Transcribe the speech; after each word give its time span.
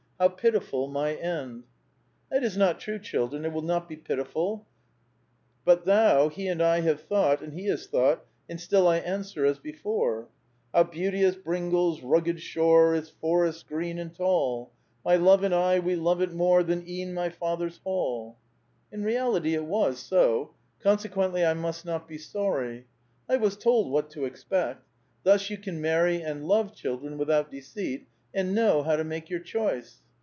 How 0.21 0.27
pitiful 0.29 0.87
my 0.87 1.15
end 1.15 1.63
1" 1.63 1.63
That 2.31 2.43
is 2.43 2.55
not 2.55 2.79
true, 2.79 2.99
children; 2.99 3.43
it 3.43 3.51
will 3.51 3.63
not 3.63 3.89
be 3.89 3.95
pitif 3.97 4.27
il. 4.35 4.67
But 5.65 5.85
then, 5.85 6.29
he 6.29 6.47
and 6.47 6.61
I 6.61 6.81
have 6.81 7.01
thought, 7.01 7.41
and 7.41 7.53
he 7.55 7.65
has 7.69 7.87
thought, 7.87 8.23
and 8.47 8.61
still 8.61 8.87
I 8.87 8.97
answer 8.97 9.47
as 9.47 9.57
before:— 9.57 10.27
How 10.75 10.83
beauteous 10.83 11.37
Bringal's 11.37 12.03
rugged 12.03 12.39
shore. 12.39 12.93
Its 12.93 13.09
forests 13.09 13.63
green 13.63 13.97
and 13.97 14.13
tall! 14.13 14.69
My 15.03 15.15
love 15.15 15.41
and 15.43 15.55
I, 15.55 15.79
we 15.79 15.95
love 15.95 16.21
it 16.21 16.31
more 16.33 16.61
Than 16.61 16.87
e*en 16.87 17.15
my 17.15 17.29
father's 17.31 17.79
hall. 17.79 18.37
A 18.93 18.97
VITAL 18.97 19.01
QUESTION. 19.31 19.59
469 19.63 19.63
In 19.63 19.63
reality, 19.63 19.65
it 19.65 19.67
was 19.67 19.99
so. 19.99 20.51
Consequently, 20.83 21.43
I 21.43 21.55
must 21.55 21.83
not 21.83 22.07
be 22.07 22.19
sorry. 22.19 22.85
I 23.27 23.37
was 23.37 23.57
told 23.57 23.89
what 23.91 24.11
to 24.11 24.25
expect. 24.25 24.85
Thus 25.23 25.49
you 25.49 25.57
can 25.57 25.81
nian'v 25.81 26.23
and 26.23 26.47
love, 26.47 26.75
children, 26.75 27.17
without 27.17 27.49
deceit, 27.49 28.05
and 28.35 28.53
know 28.53 28.83
how 28.83 28.95
to 28.95 29.03
make 29.03 29.27
your 29.27 29.39
choice. 29.39 29.97